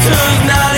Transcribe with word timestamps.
tonight 0.00 0.77